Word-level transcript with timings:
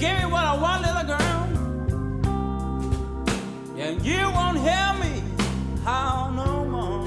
Give 0.00 0.18
me 0.18 0.24
what 0.24 0.44
I 0.46 0.56
want, 0.56 0.80
little 0.80 1.04
girl, 1.04 1.48
then 3.76 4.02
you 4.02 4.30
won't 4.30 4.58
hear 4.58 4.94
me 4.98 5.22
howl 5.84 6.30
no 6.32 6.64
more. 6.64 7.04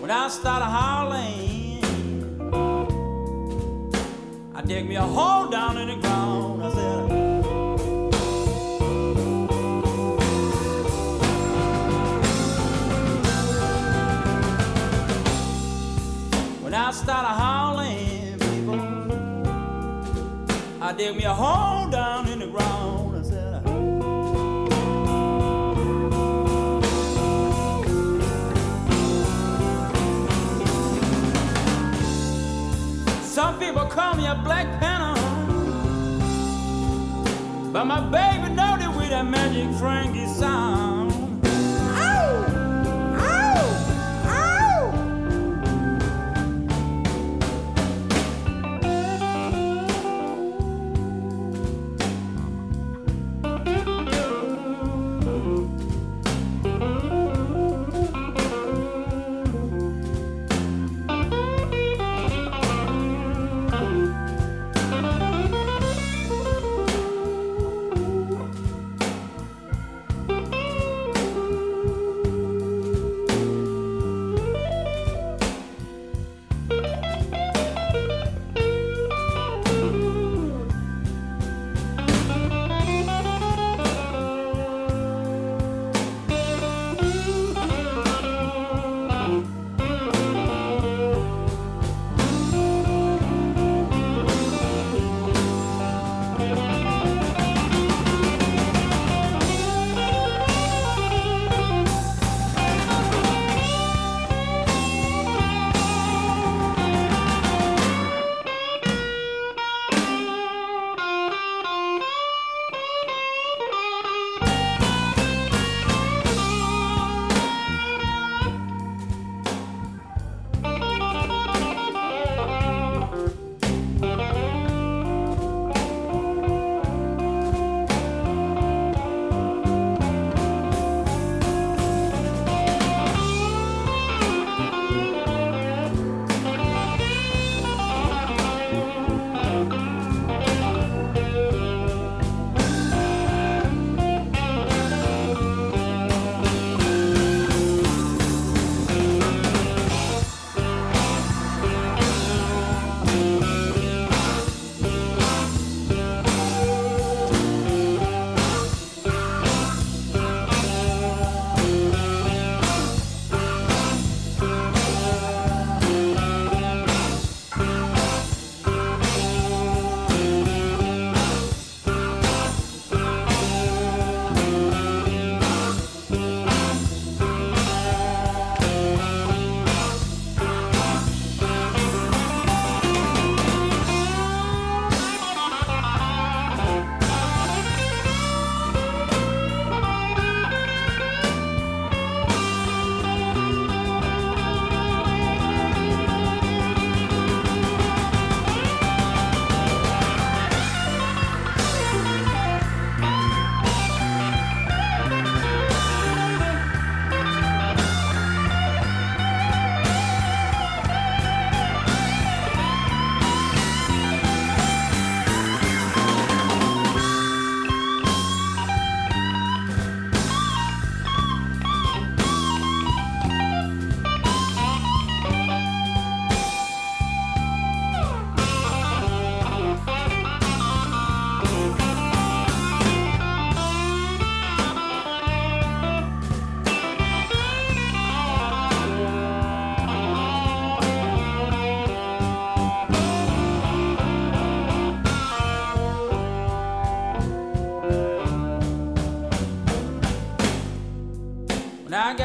When 0.00 0.10
I 0.12 0.28
start 0.28 0.62
howling, 0.62 1.82
I 4.54 4.62
dig 4.62 4.86
me 4.88 4.94
a 4.94 5.02
hole 5.02 5.48
down 5.48 5.78
in 5.78 5.88
the 5.88 5.96
ground. 5.96 6.09
I 16.90 16.92
start 16.92 17.24
a 17.24 17.28
howling, 17.28 18.36
people, 18.40 18.80
I 20.82 20.92
dig 20.92 21.14
me 21.16 21.22
a 21.22 21.32
hole 21.32 21.88
down 21.88 22.26
in 22.26 22.40
the 22.40 22.48
ground. 22.48 23.16
I 23.16 23.22
said, 23.22 23.54
uh, 23.54 23.62
Some 33.22 33.60
people 33.60 33.86
call 33.86 34.16
me 34.16 34.26
a 34.26 34.34
black 34.42 34.80
panther, 34.80 35.22
but 37.72 37.84
my 37.84 38.00
baby 38.00 38.48
know 38.52 38.76
that 38.76 38.92
with 38.96 39.10
that 39.10 39.26
magic 39.26 39.72
Frankie 39.78 40.26
sound. 40.26 40.69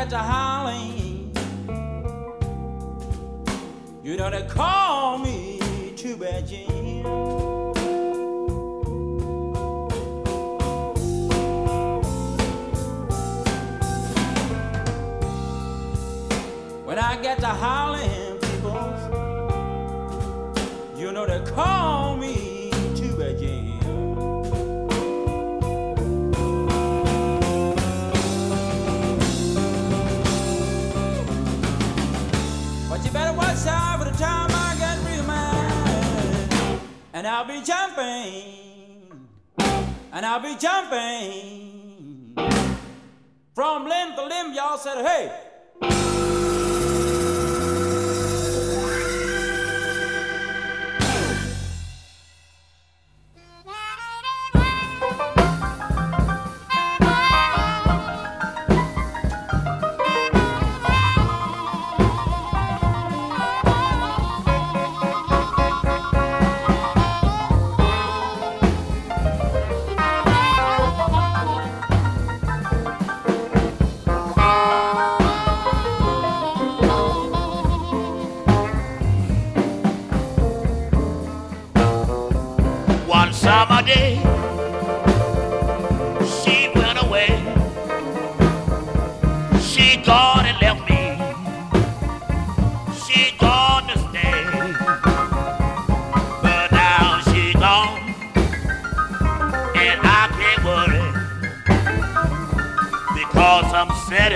To 0.04 0.18
howling, 0.18 1.32
you 4.04 4.18
know 4.18 4.30
they 4.30 4.44
call 4.44 5.18
me 5.18 5.94
Too 5.96 6.18
Bad 6.18 6.48
Jim. 6.48 7.04
When 16.86 17.00
I 17.00 17.18
get 17.22 17.40
to 17.40 17.48
howling, 17.48 17.85
And 37.26 37.34
I'll 37.34 37.48
be 37.48 37.60
jumping. 37.64 39.28
And 40.14 40.24
I'll 40.24 40.40
be 40.40 40.56
jumping. 40.58 42.36
From 43.56 43.90
limb 43.90 44.14
to 44.14 44.26
limb, 44.28 44.54
y'all 44.54 44.78
said, 44.78 45.04
hey. 45.04 45.45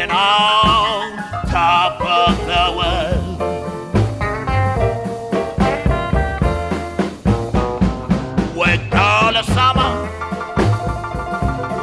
Sitting 0.09 0.17
on 0.17 1.21
top 1.47 2.01
of 2.01 2.37
the 2.47 2.65
world. 2.77 3.39
Worked 8.55 8.95
all 8.95 9.33
the 9.33 9.43
summer, 9.43 9.91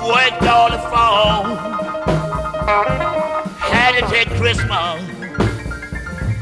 worked 0.06 0.43
all 0.43 0.70
the 0.70 0.78
fall. 0.90 1.44
Had 3.58 3.93
to 4.00 4.02
take 4.11 4.28
Christmas 4.31 5.02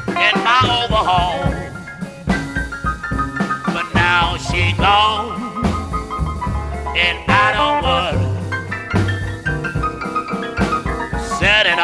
in 0.09 0.35
my 0.43 0.61
overhaul. 0.85 1.45
But 3.73 3.87
now 3.95 4.37
she 4.37 4.73
gone, 4.77 5.65
and 6.97 7.19
I 7.31 7.53
don't 7.55 7.83
worry. 7.85 8.24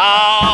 Sitting 0.00 0.49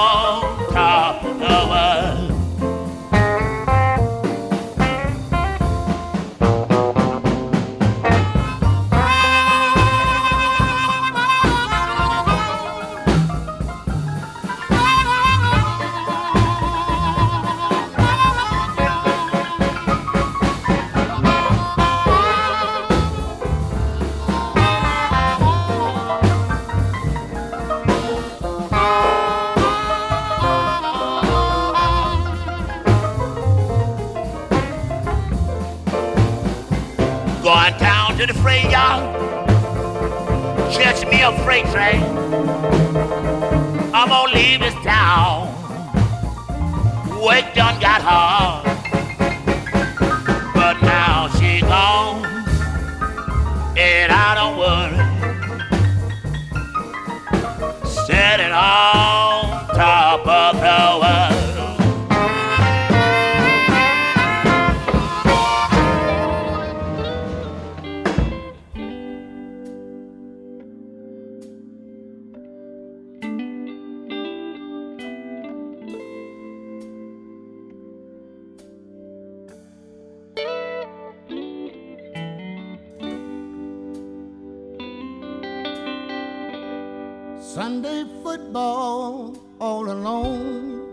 Sunday 87.57 88.05
football 88.23 89.35
all 89.59 89.91
alone. 89.91 90.93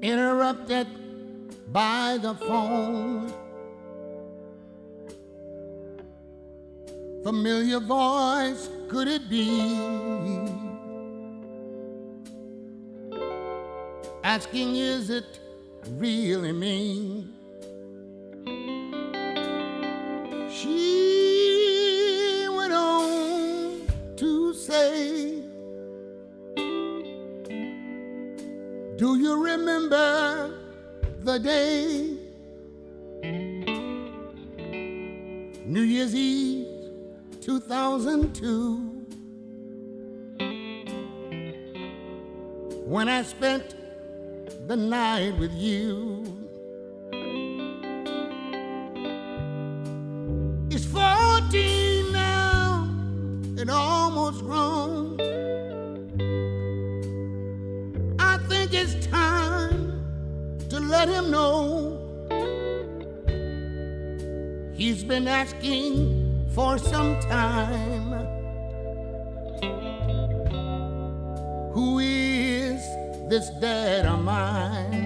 Interrupted 0.00 0.86
by 1.70 2.16
the 2.16 2.34
phone. 2.34 3.30
Familiar 7.22 7.78
voice, 7.78 8.70
could 8.88 9.08
it 9.08 9.28
be? 9.28 9.76
Asking, 14.24 14.76
is 14.76 15.10
it 15.10 15.40
really 15.98 16.52
me? 16.52 17.35
The 31.38 31.42
day? 31.42 32.16
New 35.66 35.82
Year's 35.82 36.14
Eve 36.14 36.66
2002. 37.42 38.78
When 42.86 43.08
I 43.08 43.22
spent 43.22 43.74
the 44.66 44.76
night 44.76 45.36
with 45.38 45.52
you. 45.52 46.24
It's 50.70 50.86
14 50.86 52.12
now 52.12 52.88
and 53.58 53.70
almost 53.70 54.40
grown. 54.40 54.75
know. 61.30 61.98
He's 64.74 65.02
been 65.04 65.26
asking 65.26 66.46
for 66.50 66.78
some 66.78 67.18
time. 67.20 68.12
Who 71.72 71.98
is 71.98 72.80
this 73.28 73.50
dad 73.60 74.06
of 74.06 74.20
mine? 74.22 75.05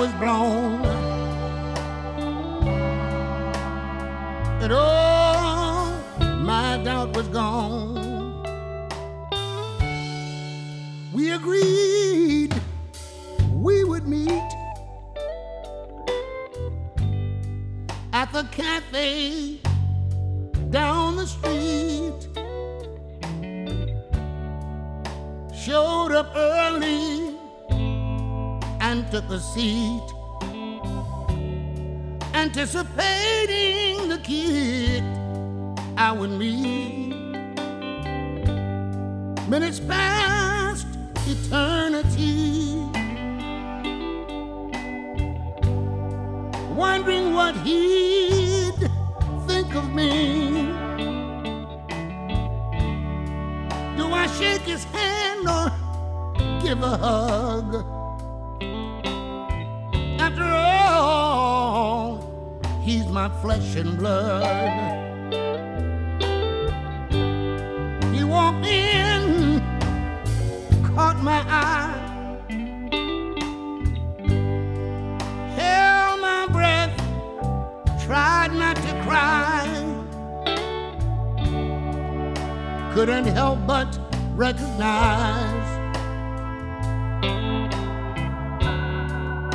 Was 0.00 0.12
blown. 0.12 0.80
And 4.62 4.72
all 4.72 5.92
my 6.40 6.80
doubt 6.82 7.14
was 7.14 7.28
gone. 7.28 8.00
We 11.12 11.32
agreed 11.32 12.54
we 13.52 13.84
would 13.84 14.08
meet 14.08 14.50
at 18.14 18.32
the 18.32 18.44
cafe 18.44 19.60
down 20.70 21.16
the 21.16 21.26
street. 21.26 22.20
Showed 25.54 26.12
up 26.12 26.32
early 26.34 27.19
and 28.90 29.08
took 29.12 29.30
a 29.30 29.38
seat, 29.38 30.02
anticipating 32.34 34.08
the 34.08 34.18
kid 34.24 35.04
I 35.96 36.10
would 36.10 36.30
meet. 36.30 37.14
Minutes 39.48 39.78
past 39.78 40.88
eternity. 41.24 42.78
wondering 46.74 47.34
what 47.34 47.54
he'd 47.58 48.80
think 49.46 49.74
of 49.74 49.92
me. 49.92 50.62
Do 53.98 54.04
I 54.22 54.26
shake 54.38 54.62
his 54.62 54.84
hand 54.84 55.46
or 55.46 55.66
give 56.62 56.82
a 56.82 56.96
hug? 56.96 57.99
My 63.10 63.28
flesh 63.40 63.76
and 63.76 63.96
blood. 63.98 64.44
He 68.14 68.24
walked 68.24 68.66
in, 68.66 69.60
caught 70.94 71.22
my 71.22 71.42
eye. 71.48 71.96
held 75.56 76.20
my 76.20 76.46
breath, 76.52 76.96
tried 78.04 78.52
not 78.54 78.76
to 78.76 79.02
cry. 79.04 79.66
Couldn't 82.94 83.26
help 83.26 83.58
but 83.66 83.98
recognize 84.36 85.68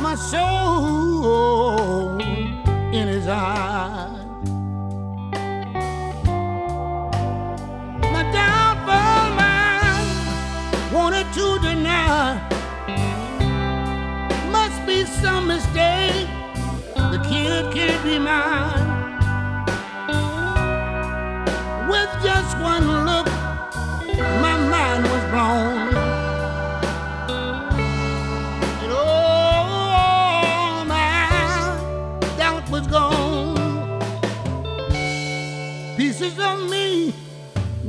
my 0.02 0.14
soul 0.14 2.15
in 2.96 3.08
his 3.08 3.28
eyes. 3.28 4.24
My 8.14 8.22
downfall 8.32 9.26
mind 9.36 10.08
wanted 10.94 11.26
to 11.34 11.58
deny 11.60 12.40
must 14.50 14.86
be 14.86 15.04
some 15.04 15.46
mistake. 15.46 16.26
The 16.94 17.20
kid 17.28 17.74
can't 17.74 18.02
be 18.02 18.18
mine. 18.18 18.86
With 21.90 22.10
just 22.24 22.58
one 22.60 22.86
look, 23.04 23.28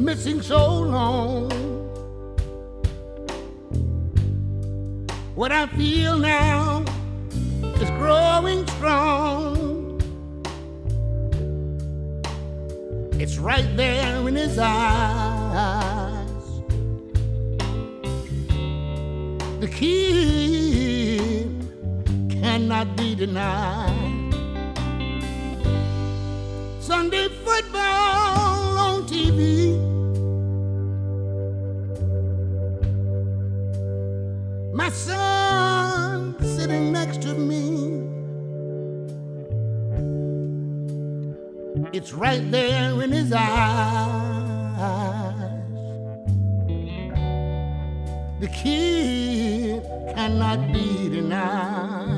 missing 0.07 0.41
so 0.41 0.83
long. 0.83 1.49
What 5.35 5.51
I 5.51 5.67
feel 5.75 6.17
now 6.17 6.85
is 7.81 7.89
growing 7.99 8.65
strong. 8.67 9.99
It's 13.19 13.37
right 13.37 13.69
there 13.75 14.25
in 14.29 14.35
his 14.37 14.57
eyes. 14.57 16.45
The 19.59 19.67
key 19.67 21.51
cannot 22.29 22.95
be 22.95 23.13
denied. 23.13 24.33
Sunday 26.79 27.27
football 27.43 28.16
Son 34.93 36.35
sitting 36.39 36.91
next 36.91 37.21
to 37.23 37.33
me. 37.33 38.03
It's 41.93 42.13
right 42.13 42.49
there 42.51 43.01
in 43.01 43.11
his 43.11 43.31
eyes. 43.33 44.17
The 48.39 48.47
kid 48.47 49.83
cannot 50.13 50.71
be 50.71 51.09
denied. 51.09 52.16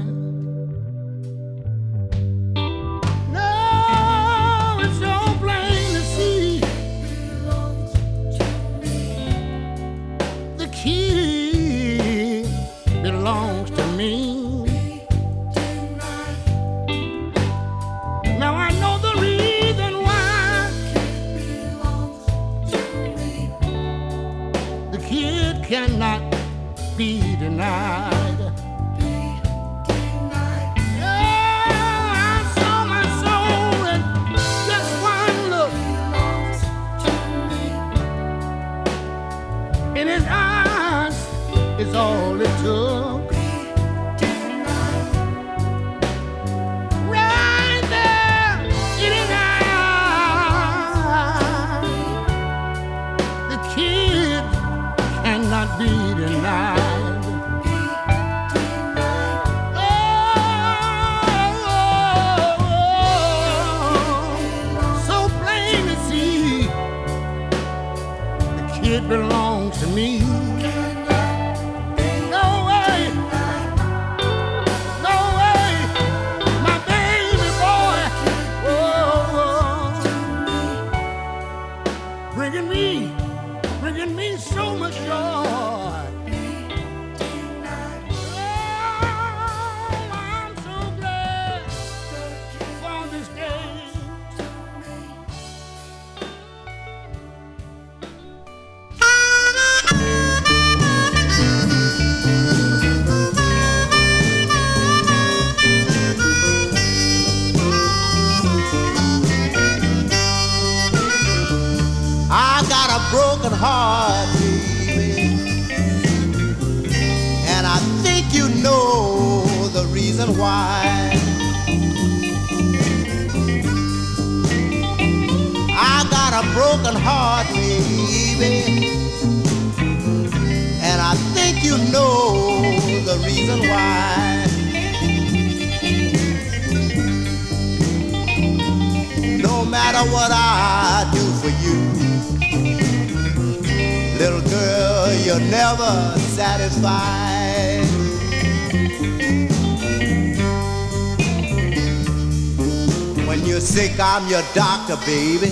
You're 153.50 153.60
sick, 153.60 154.00
I'm 154.00 154.28
your 154.30 154.44
doctor, 154.54 154.96
baby. 155.08 155.50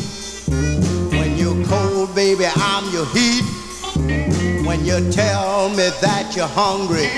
When 1.18 1.36
you're 1.36 1.66
cold, 1.66 2.14
baby, 2.14 2.46
I'm 2.46 2.94
your 2.94 3.08
heat. 3.08 3.44
When 4.68 4.86
you 4.86 5.12
tell 5.12 5.70
me 5.70 5.90
that 6.02 6.34
you're 6.36 6.46
hungry, 6.48 7.10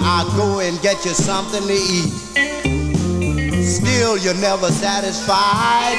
I'll 0.00 0.30
go 0.36 0.60
and 0.60 0.80
get 0.80 1.04
you 1.04 1.10
something 1.10 1.66
to 1.66 1.74
eat. 1.74 3.64
Still, 3.64 4.16
you're 4.16 4.40
never 4.40 4.70
satisfied. 4.70 5.98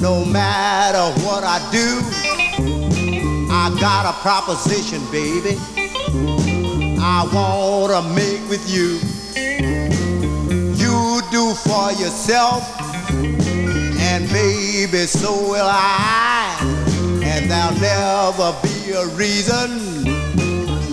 No 0.00 0.24
matter 0.24 1.10
what 1.26 1.42
I 1.42 1.58
do, 1.72 2.00
I 3.50 3.76
got 3.80 4.06
a 4.06 4.12
proposition, 4.22 5.02
baby. 5.10 5.58
I 7.00 7.28
wanna 7.34 8.14
make 8.14 8.48
with 8.48 8.70
you. 8.70 9.13
Do 11.34 11.52
for 11.52 11.90
yourself, 11.90 12.62
and 13.10 14.22
maybe 14.32 14.98
so 14.98 15.32
will 15.50 15.66
I. 15.68 16.56
And 17.24 17.50
there'll 17.50 17.74
never 17.80 18.54
be 18.62 18.92
a 18.92 19.06
reason 19.16 20.04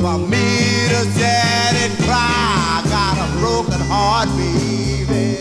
for 0.01 0.17
me 0.17 0.47
to 0.89 1.01
sad 1.13 1.75
and 1.83 1.93
cry. 2.05 2.25
I 2.73 2.81
got 2.89 3.17
a 3.21 3.27
broken 3.37 3.81
heart, 3.81 4.29
baby. 4.35 5.37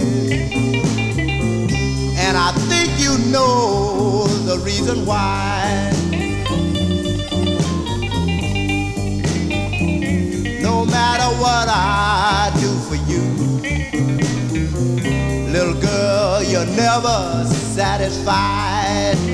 And 2.18 2.36
I 2.36 2.52
think 2.68 2.90
you 3.00 3.16
know 3.32 4.26
the 4.44 4.58
reason 4.58 5.06
why. 5.06 5.92
No 10.60 10.84
matter 10.84 11.30
what 11.40 11.68
I 11.70 12.52
do 12.60 12.68
for 12.80 12.96
you, 13.09 13.09
you're 16.50 16.66
never 16.66 17.44
satisfied. 17.46 19.29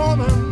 Up 0.00 0.49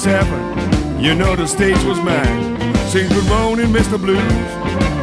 87. 0.00 1.02
You 1.02 1.14
know 1.14 1.36
the 1.36 1.46
stage 1.46 1.76
was 1.84 1.98
mine. 1.98 2.56
Sing 2.88 3.06
Good 3.10 3.28
Morning, 3.28 3.66
Mr. 3.66 4.00
Blues, 4.00 4.16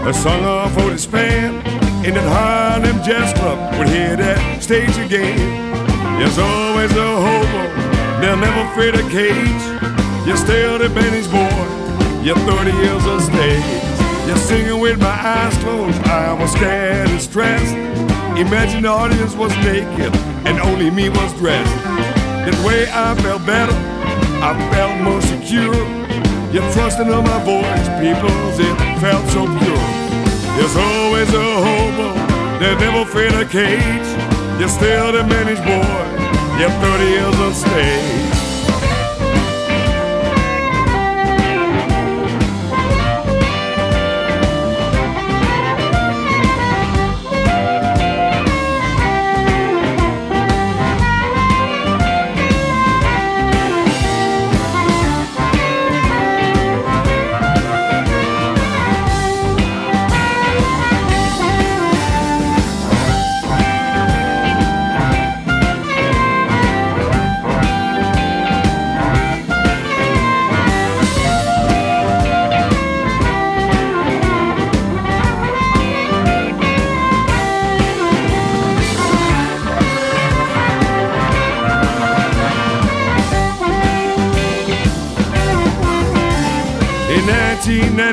a 0.08 0.12
song 0.12 0.44
of 0.44 0.76
Otis 0.80 1.06
Spann. 1.06 1.62
In 2.04 2.16
that 2.16 2.28
Harlem 2.34 2.98
Jazz 3.04 3.32
Club, 3.38 3.78
would 3.78 3.90
hear 3.90 4.16
that 4.16 4.64
stage 4.64 4.98
again. 4.98 5.38
There's 6.18 6.40
always 6.40 6.90
a 6.94 7.10
hobo, 7.26 7.62
they'll 8.22 8.42
never 8.42 8.66
fit 8.74 8.96
a 8.96 9.04
cage. 9.14 9.62
You're 10.26 10.36
still 10.36 10.80
the 10.80 10.90
Benny's 10.90 11.28
boy, 11.28 11.46
you're 12.26 12.42
30 12.50 12.72
years 12.82 13.06
of 13.06 13.22
stage. 13.22 14.26
You're 14.26 14.44
singing 14.50 14.80
with 14.80 14.98
my 15.00 15.14
eyes 15.14 15.56
closed, 15.60 16.02
I 16.08 16.34
was 16.34 16.52
scared 16.54 17.08
and 17.08 17.22
stressed. 17.22 17.76
Imagine 18.36 18.82
the 18.82 18.90
audience 18.90 19.36
was 19.36 19.56
naked 19.58 20.16
and 20.48 20.60
only 20.62 20.90
me 20.90 21.10
was 21.10 21.34
dressed. 21.34 21.76
That 21.86 22.58
way 22.66 22.90
I 22.90 23.14
felt 23.22 23.46
better, 23.46 23.97
I 24.48 24.54
felt 24.72 25.02
more 25.02 25.22
secure. 25.22 25.76
You're 26.54 26.72
trusting 26.72 27.12
on 27.12 27.26
my 27.26 27.44
voice, 27.44 27.88
people, 28.00 28.32
it 28.56 29.00
felt 29.02 29.28
so 29.28 29.44
pure. 29.44 29.88
There's 30.56 30.78
always 30.78 31.28
a 31.34 31.50
hobo 31.68 32.14
that 32.62 32.80
never 32.80 33.04
fit 33.12 33.34
a 33.34 33.44
cage. 33.44 34.08
You're 34.58 34.70
still 34.70 35.12
the 35.12 35.26
managed 35.26 35.66
boy, 35.68 35.84
you're 36.62 36.72
30 36.80 37.04
years 37.12 37.36
on 37.36 37.54
stage. 37.54 38.27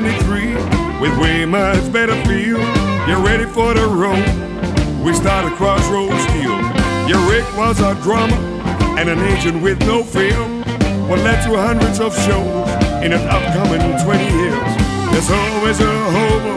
1993, 0.05 1.01
with 1.01 1.17
way 1.17 1.45
much 1.45 1.91
better 1.91 2.13
feel, 2.25 2.61
you're 3.09 3.25
ready 3.25 3.45
for 3.45 3.73
the 3.73 3.85
road. 3.89 4.21
We 5.03 5.13
started 5.13 5.53
Crossroads 5.57 6.21
Steel. 6.29 6.61
Your 7.09 7.21
Rick 7.25 7.45
was 7.57 7.79
a 7.79 7.95
drummer 8.05 8.37
and 9.01 9.09
an 9.09 9.17
agent 9.33 9.63
with 9.63 9.79
no 9.79 10.03
film. 10.03 10.61
What 11.09 11.19
led 11.25 11.41
to 11.45 11.57
hundreds 11.57 11.99
of 11.99 12.13
shows 12.21 12.69
in 13.01 13.13
an 13.13 13.25
upcoming 13.25 13.81
20 13.81 14.23
years. 14.37 14.71
There's 15.09 15.31
always 15.31 15.79
a 15.79 15.93
hobo 16.13 16.53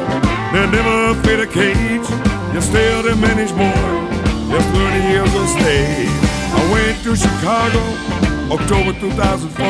that 0.52 0.68
never 0.68 1.16
fit 1.22 1.40
a 1.40 1.46
cage. 1.46 2.04
You're 2.52 2.61
still 2.61 3.02
the 3.02 3.16
managed 3.16 3.56
boy. 3.56 3.80
You're 4.52 4.61
30 4.61 5.08
years 5.08 5.32
on 5.34 5.48
stage. 5.56 6.12
I 6.52 6.61
went 6.72 7.00
to 7.04 7.16
Chicago, 7.16 7.80
October 8.52 8.92
2004. 9.00 9.64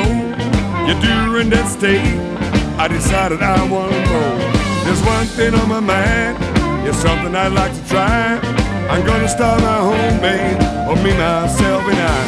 You're 0.87 1.01
during 1.01 1.51
that 1.51 1.69
stay. 1.69 2.38
I 2.79 2.87
decided 2.87 3.43
I 3.43 3.59
want 3.67 3.91
more. 4.07 4.39
There's 4.87 5.03
one 5.03 5.27
thing 5.27 5.53
on 5.53 5.69
my 5.69 5.81
mind, 5.81 6.39
it's 6.87 6.97
something 6.99 7.35
I'd 7.35 7.51
like 7.51 7.75
to 7.75 7.85
try. 7.91 8.39
I'm 8.87 9.05
gonna 9.05 9.29
start 9.29 9.61
my 9.61 9.79
home 9.83 10.21
band, 10.23 10.63
or 10.87 10.95
me, 11.03 11.11
myself, 11.11 11.83
and 11.91 11.99
I. 11.99 12.23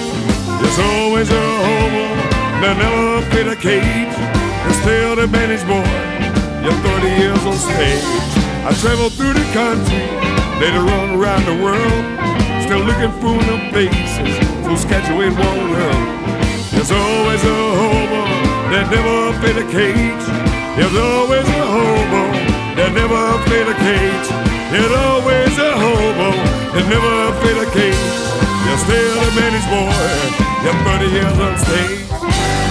There's 0.58 0.78
always 0.90 1.30
a 1.30 1.44
hobo 1.62 2.02
that 2.66 2.74
never 2.82 3.22
fit 3.30 3.46
a 3.46 3.54
cage. 3.54 4.10
And 4.66 4.74
still 4.82 5.14
the 5.14 5.28
managed 5.28 5.70
boy, 5.70 5.86
you're 6.66 6.74
30 6.82 7.08
years 7.22 7.42
on 7.46 7.54
stage. 7.54 8.02
I 8.66 8.74
travel 8.82 9.08
through 9.08 9.38
the 9.38 9.46
country, 9.54 10.02
later 10.58 10.82
on 10.82 11.14
around 11.14 11.46
the 11.46 11.62
world, 11.62 12.02
still 12.66 12.82
looking 12.82 13.14
for 13.22 13.38
new 13.38 13.70
places, 13.70 14.34
full 14.66 14.76
schedule 14.76 15.22
it 15.22 15.30
won't 15.30 15.78
hurt. 15.78 16.74
There's 16.74 16.90
always 16.90 17.44
a 17.44 17.56
hobo 17.78 18.49
that 18.70 18.86
never 18.90 19.34
fit 19.42 19.56
a 19.58 19.66
cage. 19.66 20.24
There's 20.78 20.94
always 20.94 21.42
a 21.42 21.64
hobo 21.74 22.22
that 22.78 22.90
never 22.94 23.22
fit 23.50 23.66
a 23.66 23.74
cage. 23.74 24.28
There's 24.70 24.94
always 25.10 25.54
a 25.58 25.72
hobo 25.74 26.30
that 26.74 26.86
never 26.86 27.14
fit 27.42 27.58
a 27.58 27.68
cage. 27.74 28.14
You're 28.66 28.82
still 28.86 29.18
a 29.26 29.30
managed 29.34 29.68
boy. 29.74 29.90
You're 30.62 30.78
30 30.86 31.06
years 31.10 31.38
on 31.42 31.54
stage. 31.58 32.69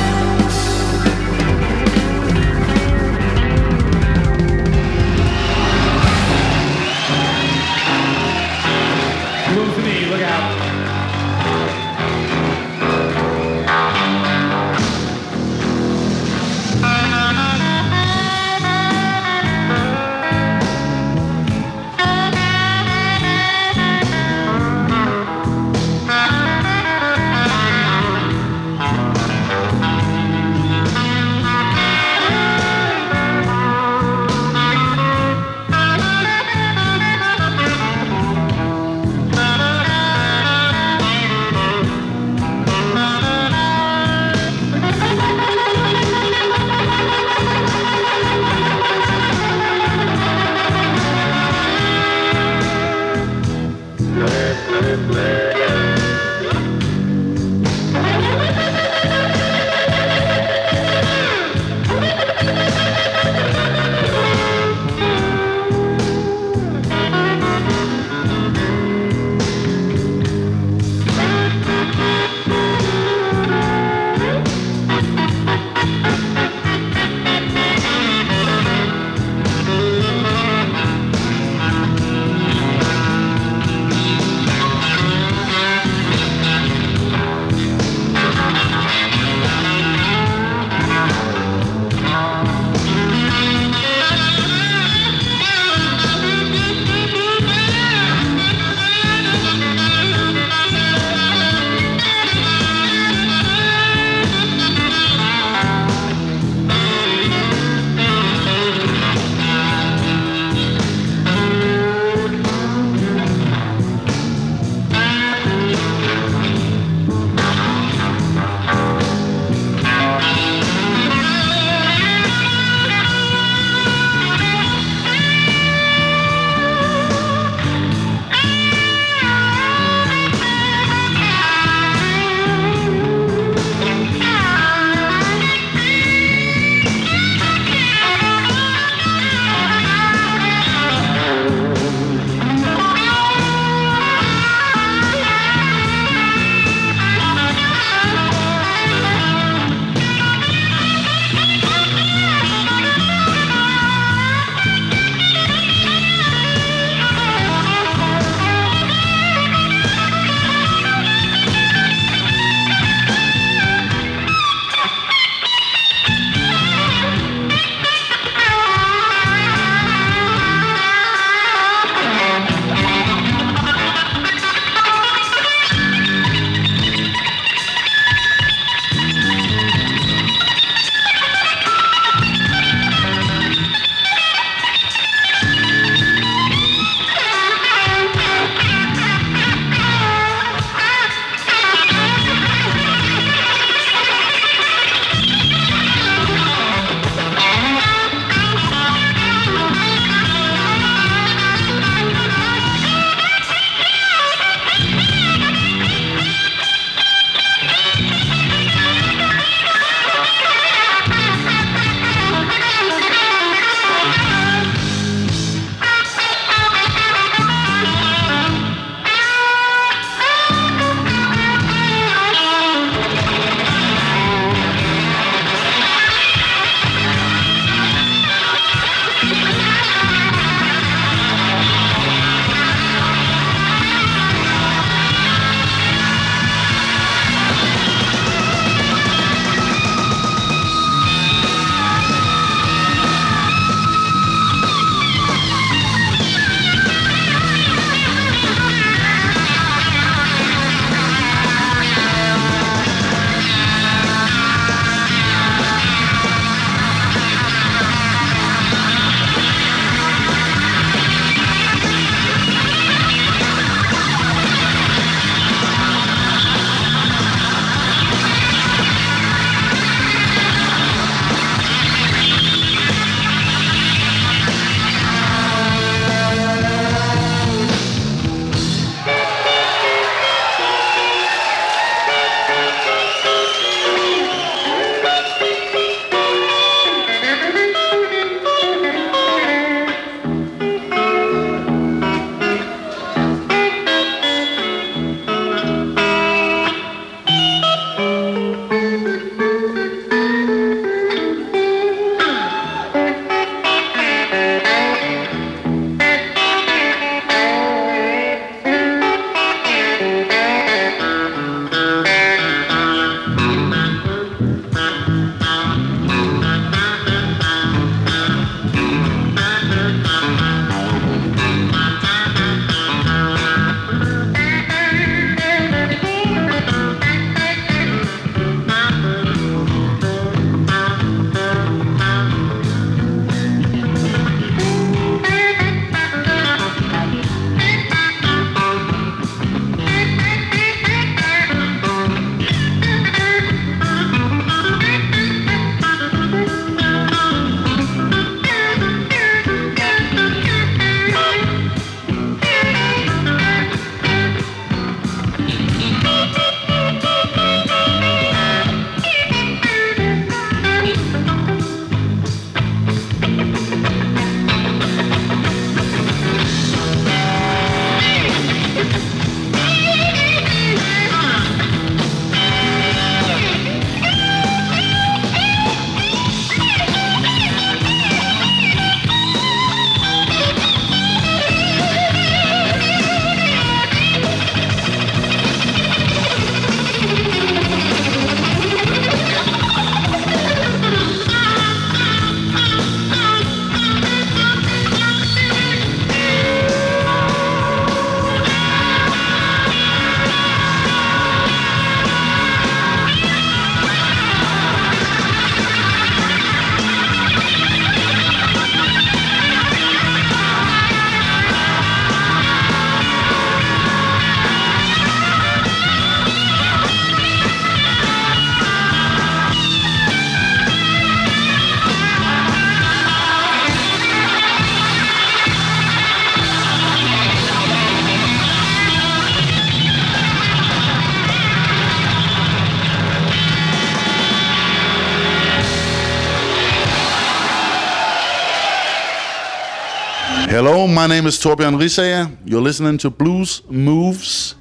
Hello, 440.59 440.87
my 440.87 441.07
name 441.07 441.25
is 441.25 441.37
Torbjörn 441.37 441.77
Risager. 441.79 442.29
You're 442.43 442.59
listening 442.59 442.97
to 442.97 443.09
Bluesmoose 443.09 444.55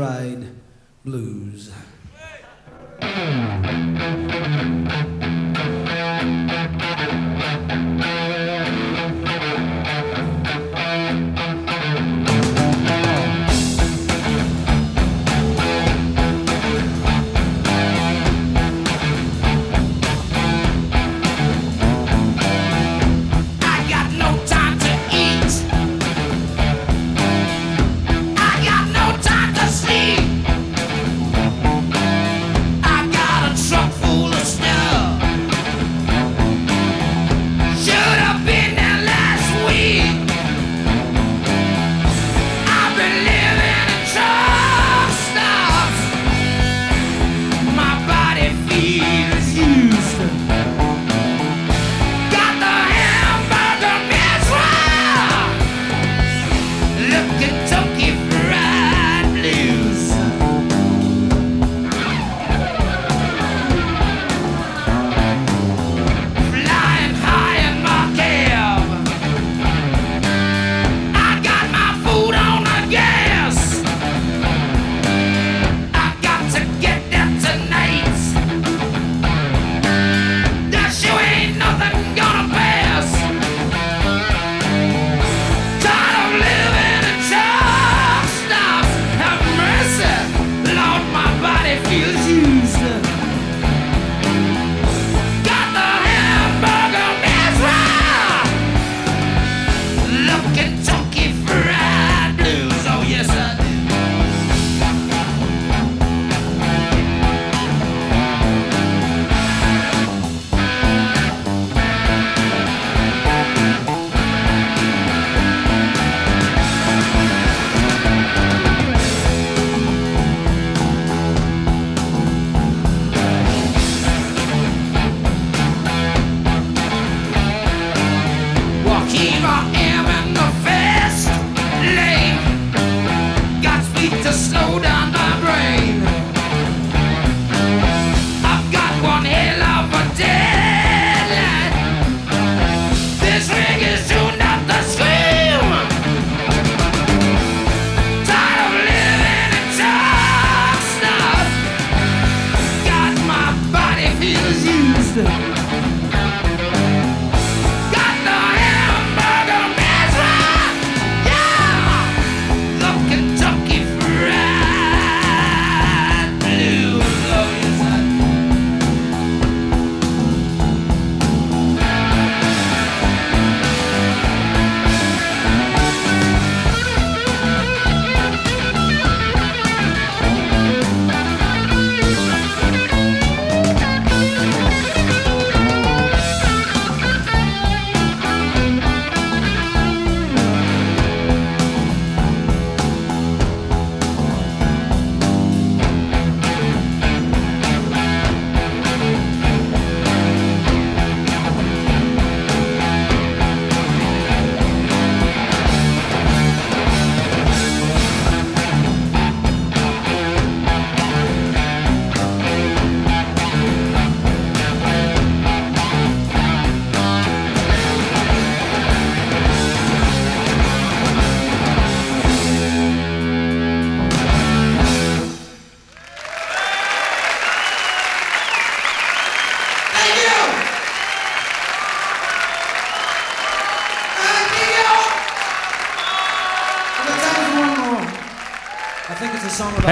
Kentucky 0.00 0.40
Fried 0.40 0.48
Blues. 1.04 1.39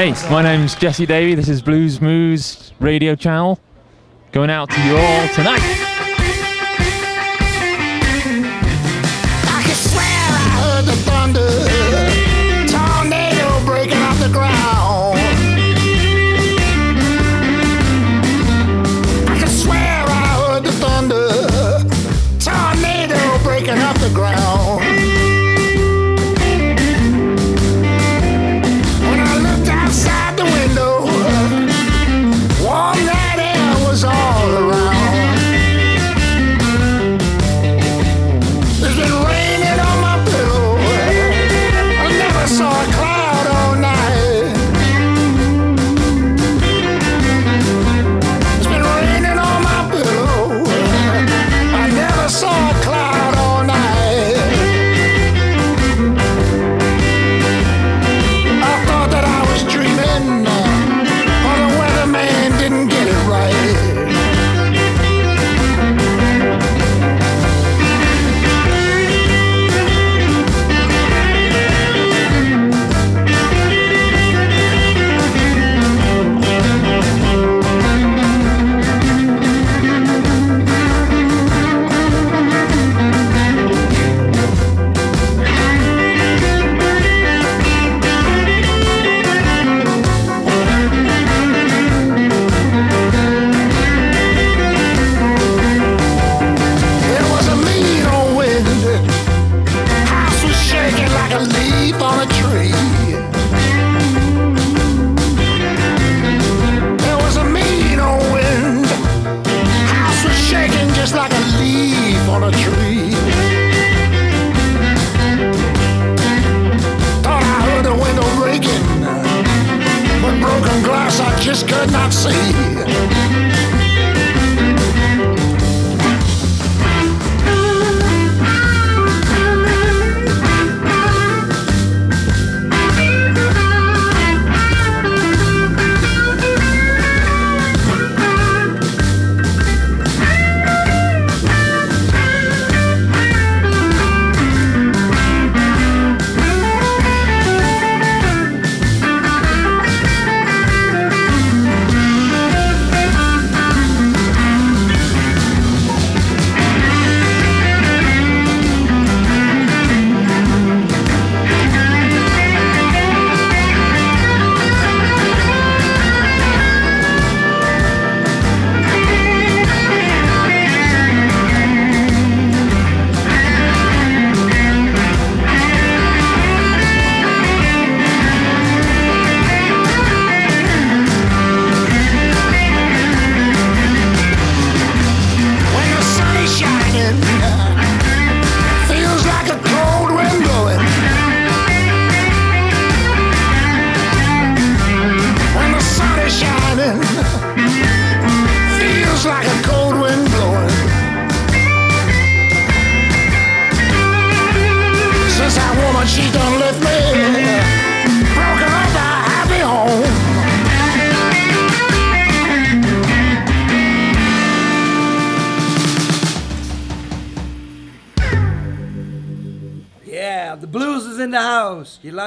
Hey, 0.09 0.31
my 0.31 0.43
name's 0.43 0.75
Jesse 0.75 1.05
Davey. 1.05 1.35
This 1.35 1.51
is 1.51 1.61
Bluesmoose 1.61 2.73
Radio 2.81 3.15
Channel. 3.15 3.61
Going 4.33 4.49
out 4.49 4.71
to 4.71 4.81
you 4.81 4.97
all 4.97 5.29
tonight. 5.35 5.88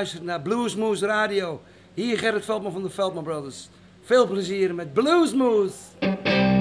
luistert 0.01 0.23
naar 0.23 0.41
Bluesmoose 0.41 1.05
Radio. 1.05 1.61
Hier 1.93 2.17
Gerrit 2.17 2.45
Veldman 2.45 2.71
van 2.71 2.83
de 2.83 2.89
Veldman 2.89 3.23
Brothers. 3.23 3.69
Veel 4.01 4.27
plezier 4.27 4.75
met 4.75 4.93
Bluesmoose! 4.93 6.61